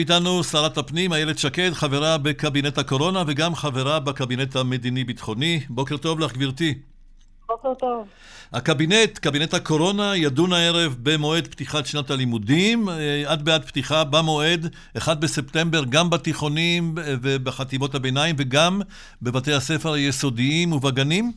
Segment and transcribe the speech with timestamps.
[0.00, 5.60] איתנו שרת הפנים איילת שקד, חברה בקבינט הקורונה וגם חברה בקבינט המדיני-ביטחוני.
[5.68, 6.74] בוקר טוב לך, גברתי.
[7.48, 8.08] בוקר טוב.
[8.52, 12.88] הקבינט, קבינט הקורונה, ידון הערב במועד פתיחת שנת הלימודים.
[12.88, 18.80] אה, עד בעד פתיחה במועד, 1 בספטמבר, גם בתיכונים ובחטיבות הביניים וגם
[19.22, 21.32] בבתי הספר היסודיים ובגנים?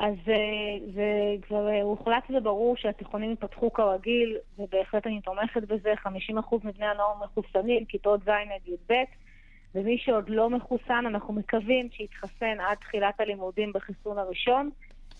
[0.00, 6.08] אז אה, זה כבר אה, הוחלט וברור שהתיכונים ייפתחו כרגיל, ובהחלט אני תומכת בזה, 50%
[6.64, 8.94] מבני הנוער מחוסנים, כיתות ז' עד י"ב,
[9.74, 14.70] ומי שעוד לא מחוסן, אנחנו מקווים שיתחסן עד תחילת הלימודים בחיסון הראשון,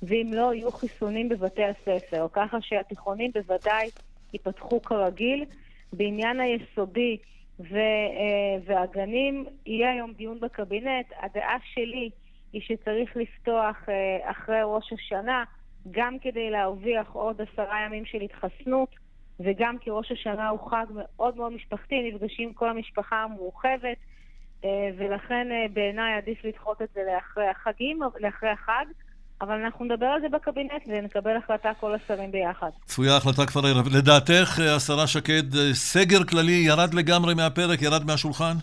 [0.03, 3.91] ואם לא, יהיו חיסונים בבתי הספר, ככה שהתיכונים בוודאי
[4.33, 5.45] ייפתחו כרגיל.
[5.93, 7.17] בעניין היסודי
[7.61, 11.07] ו, אה, והגנים, יהיה היום דיון בקבינט.
[11.21, 12.11] הדעה שלי
[12.53, 15.45] היא שצריך לפתוח אה, אחרי ראש השנה,
[15.91, 18.89] גם כדי להרוויח עוד עשרה ימים של התחסנות,
[19.41, 23.97] וגם כי ראש השנה הוא חג מאוד מאוד משפחתי, נפגשים כל המשפחה המורחבת,
[24.65, 28.85] אה, ולכן אה, בעיניי עדיף לדחות את זה לאחרי החגים, לאחרי החג.
[29.41, 32.71] אבל אנחנו נדבר על זה בקבינט ונקבל החלטה כל השרים ביחד.
[32.85, 33.87] צפויה החלטה כבר הערב.
[33.97, 38.55] לדעתך, השרה שקד, סגר כללי ירד לגמרי מהפרק, ירד מהשולחן?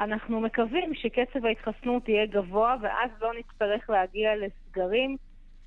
[0.00, 5.16] אנחנו מקווים שקצב ההתחסנות יהיה גבוה, ואז לא נצטרך להגיע לסגרים.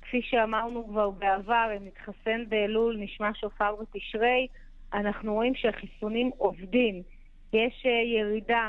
[0.02, 4.46] כפי שאמרנו כבר בעבר, אם נתחסן באלול, נשמע שופר בתשרי,
[4.94, 7.02] אנחנו רואים שהחיסונים עובדים.
[7.52, 8.68] יש אה, ירידה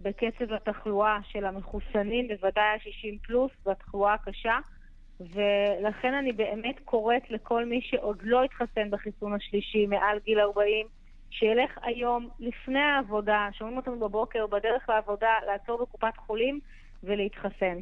[0.00, 4.58] בקצב התחלואה של המחוסנים, בוודאי ה-60 פלוס, והתחלואה הקשה,
[5.20, 10.86] ולכן אני באמת קוראת לכל מי שעוד לא התחסן בחיסון השלישי, מעל גיל 40,
[11.38, 16.60] שילך היום לפני העבודה, שומעים אותנו בבוקר, בדרך לעבודה, לעצור בקופת חולים
[17.04, 17.76] ולהתחסן.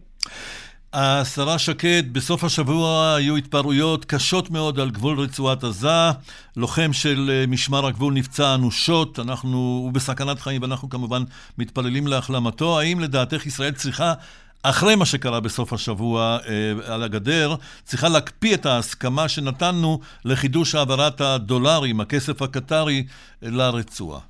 [0.92, 6.10] השרה שקד, בסוף השבוע היו התפרעויות קשות מאוד על גבול רצועת עזה.
[6.56, 11.22] לוחם של אה, משמר הגבול נפצע אנושות, אנחנו, הוא בסכנת חיים ואנחנו כמובן
[11.58, 12.80] מתפללים להחלמתו.
[12.80, 14.12] האם לדעתך ישראל צריכה
[14.70, 21.20] אחרי מה שקרה בסוף השבוע אה, על הגדר, צריכה להקפיא את ההסכמה שנתנו לחידוש העברת
[21.20, 23.04] הדולרים, הכסף הקטרי,
[23.42, 24.20] לרצועה.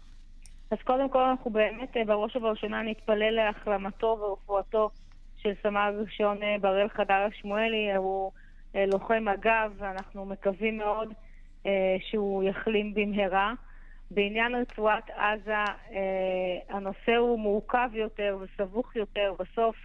[0.70, 4.91] אז קודם כל אנחנו באמת אה, בראש ובראשונה נתפלל להחלמתו ורפואתו
[5.42, 8.32] של סמל ראשון אה, בראל חדר השמואלי, הוא
[8.76, 11.09] אה, לוחם מג"ב, ואנחנו מקווים מאוד
[11.66, 13.53] אה, שהוא יחלים במהרה.
[14.10, 19.34] בעניין רצועת עזה, אה, הנושא הוא מורכב יותר וסבוך יותר.
[19.38, 19.76] בסוף,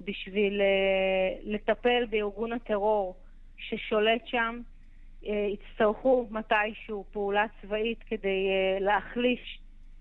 [0.00, 3.16] בשביל אה, לטפל בארגון הטרור
[3.56, 4.60] ששולט שם,
[5.26, 9.60] אה, יצטרכו מתישהו פעולה צבאית כדי אה, להחליש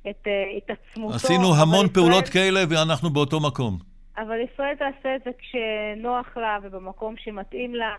[0.09, 0.27] את
[0.57, 1.15] התעצמותו.
[1.15, 1.93] עשינו המון ישראל...
[1.93, 3.77] פעולות כאלה ואנחנו באותו מקום.
[4.17, 7.95] אבל ישראל תעשה את זה כשנוח לה ובמקום שמתאים לה.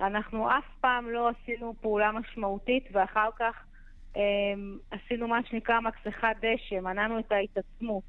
[0.00, 3.54] אנחנו אף פעם לא עשינו פעולה משמעותית ואחר כך
[4.16, 4.22] אה,
[4.90, 8.04] עשינו מה שנקרא מקסחת דשא, מנענו את ההתעצמות.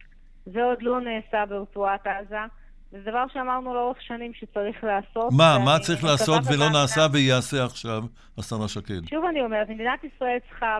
[0.45, 2.45] זה עוד לא נעשה ברצועת עזה.
[2.91, 5.33] זה דבר שאמרנו לאורך שנים שצריך לעשות.
[5.37, 5.57] מה?
[5.65, 8.03] מה צריך לעשות ולא נעשה וייעשה עכשיו,
[8.37, 9.07] השרה שקד?
[9.09, 10.77] שוב אני אומרת, מדינת ישראל צריכה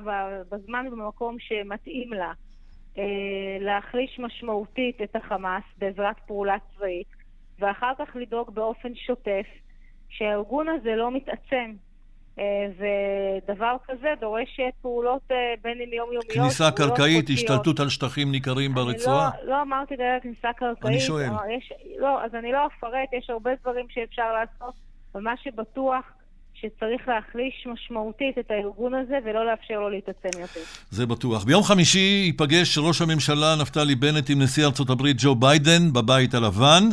[0.51, 2.31] בזמן ובמקום שמתאים לה
[2.97, 3.03] אה,
[3.59, 7.07] להחליש משמעותית את החמאס בעזרת פעולה צבאית,
[7.59, 9.45] ואחר כך לדאוג באופן שוטף
[10.09, 11.73] שהארגון הזה לא מתעצם.
[12.39, 12.43] אה,
[12.77, 19.29] ודבר כזה דורש פעולות אה, בין אם יומיומיות, כניסה קרקעית, השתלטות על שטחים ניכרים ברצועה?
[19.43, 20.85] לא, לא אמרתי דרך כניסה קרקעית.
[20.85, 21.29] אני שואל.
[21.57, 24.73] יש, לא, אז אני לא אפרט, יש הרבה דברים שאפשר לעשות,
[25.13, 26.03] אבל מה שבטוח...
[26.61, 30.59] שצריך להחליש משמעותית את הארגון הזה ולא לאפשר לו להתעצם יותר.
[30.89, 31.43] זה בטוח.
[31.43, 36.83] ביום חמישי ייפגש ראש הממשלה נפתלי בנט עם נשיא ארצות הברית ג'ו ביידן בבית הלבן.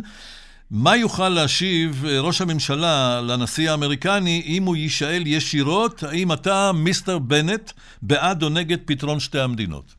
[0.71, 7.19] מה יוכל להשיב אה, ראש הממשלה לנשיא האמריקני אם הוא יישאל ישירות, האם אתה, מיסטר
[7.19, 9.95] בנט, בעד או נגד פתרון שתי המדינות?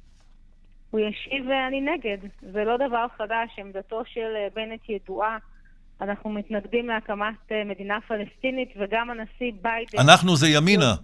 [0.91, 2.17] הוא ישיב ואני נגד.
[2.53, 5.37] זה לא דבר חדש, עמדתו של אה, בנט ידועה.
[6.01, 10.09] אנחנו מתנגדים להקמת אה, מדינה פלסטינית, וגם הנשיא ביידן...
[10.09, 10.95] אנחנו זה ימינה.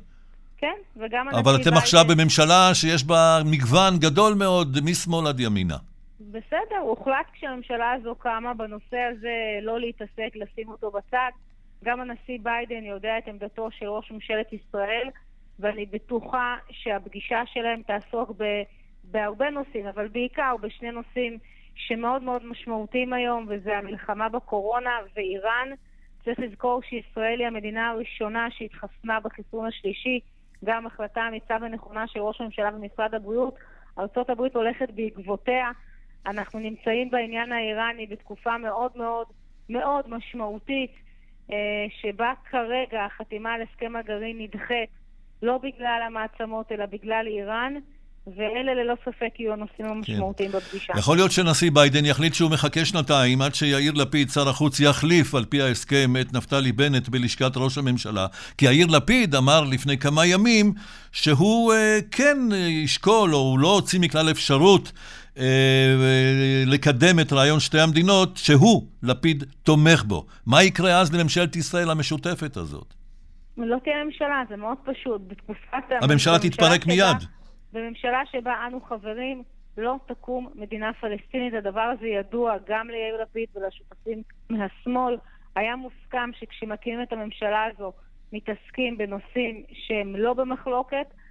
[0.58, 1.50] כן, וגם הנשיא ביידן...
[1.50, 5.78] אבל אתם עכשיו בממשלה שיש בה מגוון גדול מאוד משמאל עד ימינה.
[6.31, 11.29] בסדר, הוחלט כשהממשלה הזו קמה בנושא הזה לא להתעסק, לשים אותו בצד.
[11.83, 15.09] גם הנשיא ביידן יודע את עמדתו של ראש ממשלת ישראל,
[15.59, 18.43] ואני בטוחה שהפגישה שלהם תעסוק ב,
[19.03, 21.37] בהרבה נושאים, אבל בעיקר בשני נושאים
[21.75, 25.69] שמאוד מאוד משמעותיים היום, וזה המלחמה בקורונה ואיראן.
[26.25, 30.19] צריך לזכור שישראל היא המדינה הראשונה שהתחסנה בחיסון השלישי,
[30.66, 33.55] גם החלטה אמיצה ונכונה של ראש הממשלה ומשרד הבריאות.
[33.97, 35.72] ארה"ב הולכת בעקבותיה.
[36.27, 39.27] אנחנו נמצאים בעניין האיראני בתקופה מאוד מאוד
[39.69, 40.91] מאוד משמעותית,
[41.51, 41.57] אה,
[42.01, 44.89] שבה כרגע החתימה על הסכם הגרעין נדחית
[45.41, 47.73] לא בגלל המעצמות אלא בגלל איראן,
[48.35, 50.57] ואלה ללא ספק יהיו הנושאים המשמעותיים כן.
[50.57, 50.93] בפגישה.
[50.97, 55.45] יכול להיות שנשיא ביידן יחליט שהוא מחכה שנתיים עד שיאיר לפיד, שר החוץ, יחליף על
[55.45, 58.27] פי ההסכם את נפתלי בנט בלשכת ראש הממשלה.
[58.57, 60.73] כי יאיר לפיד אמר לפני כמה ימים
[61.11, 62.37] שהוא אה, כן
[62.83, 65.24] ישקול, או הוא לא הוציא מכלל אפשרות אה,
[66.66, 70.26] לקדם את רעיון שתי המדינות, שהוא, לפיד, תומך בו.
[70.46, 72.93] מה יקרה אז לממשלת ישראל המשותפת הזאת?
[73.58, 75.22] לא תהיה ממשלה, זה מאוד פשוט.
[75.28, 75.84] בתקופת...
[76.02, 77.17] הממשלה תתפרק מיד.
[77.73, 79.43] בממשלה שבה אנו חברים,
[79.78, 81.53] לא תקום מדינה פלסטינית.
[81.53, 85.17] הדבר הזה ידוע גם ליאיר לפיד ולשותפים מהשמאל.
[85.55, 87.93] היה מוסכם שכשמקימים את הממשלה הזו
[88.34, 91.24] מתעסקים בנושאים שהם לא במחלוקת, אה,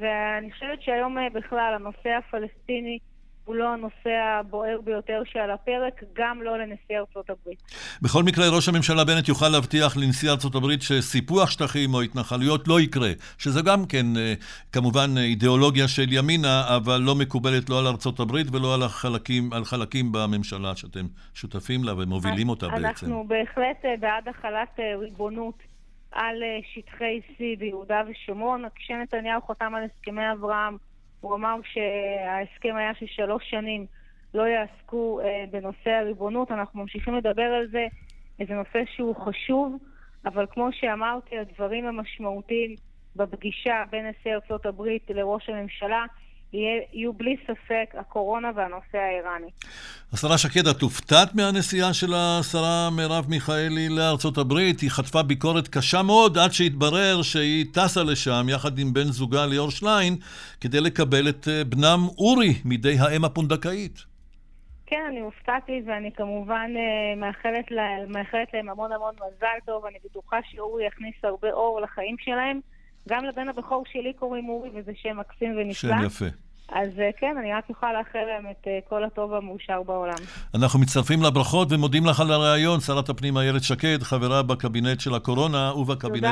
[0.00, 2.98] ואני חושבת שהיום אה, בכלל הנושא הפלסטיני
[3.44, 4.10] הוא לא הנושא
[4.40, 7.58] הבוער ביותר שעל הפרק, גם לא לנשיא ארצות הברית.
[8.02, 12.80] בכל מקרה, ראש הממשלה בנט יוכל להבטיח לנשיא ארצות הברית שסיפוח שטחים או התנחלויות לא
[12.80, 14.34] יקרה, שזה גם כן אה,
[14.72, 19.64] כמובן אידיאולוגיה של ימינה, אבל לא מקובלת לא על ארצות הברית ולא על, החלקים, על
[19.64, 23.06] חלקים בממשלה שאתם שותפים לה ומובילים אותה אנחנו בעצם.
[23.06, 25.75] אנחנו בהחלט בעד החלת ריבונות.
[26.12, 28.64] על אה, שטחי C ביהודה ושומרון.
[28.74, 30.76] כשנתניהו חתם על הסכמי אברהם,
[31.20, 33.86] הוא אמר שההסכם היה ששלוש שנים
[34.34, 36.50] לא יעסקו אה, בנושא הריבונות.
[36.50, 37.86] אנחנו ממשיכים לדבר על זה.
[38.38, 39.76] זה נושא שהוא חשוב,
[40.24, 42.74] אבל כמו שאמרתי, הדברים המשמעותיים
[43.16, 46.04] בפגישה בין נשיא ארצות הברית לראש הממשלה
[46.52, 49.50] יהיו בלי ספק הקורונה והנושא האיראני.
[50.12, 54.80] השרה שקד, את הופתעת מהנסיעה של השרה מרב מיכאלי לארצות הברית?
[54.80, 59.70] היא חטפה ביקורת קשה מאוד עד שהתברר שהיא טסה לשם יחד עם בן זוגה ליאור
[59.70, 60.16] שליין
[60.60, 64.16] כדי לקבל את אה, בנם אורי מידי האם הפונדקאית.
[64.86, 69.86] כן, אני הופתעתי ואני כמובן אה, מאחלת, לה, מאחלת להם המון המון מזל טוב.
[69.86, 72.60] אני בטוחה שאורי יכניס הרבה אור לחיים שלהם.
[73.08, 75.74] גם לבן הבכור שלי קוראים אורי, וזה שם מקסים ונפלא.
[75.74, 76.26] שם יפה.
[76.68, 80.16] אז אה, כן, אני רק יכולה לאחל להם את אה, כל הטוב המאושר בעולם.
[80.54, 85.72] אנחנו מצטרפים לברכות ומודים לך על הרעיון, שרת הפנים איילת שקד, חברה בקבינט של הקורונה
[85.74, 86.24] ובקבינט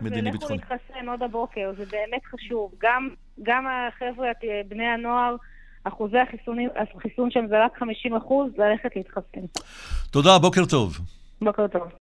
[0.00, 0.58] המדיני-ביטחוני.
[0.58, 2.72] תודה רבה, ולכו להתחסן עוד הבוקר, זה באמת חשוב.
[2.82, 3.08] גם,
[3.42, 4.28] גם החבר'ה,
[4.68, 5.36] בני הנוער,
[5.84, 9.46] אחוזי החיסונים, החיסון שם זה רק 50 אחוז, ללכת להתחסן.
[10.10, 10.98] תודה, בוקר טוב.
[11.42, 11.88] בוקר טוב.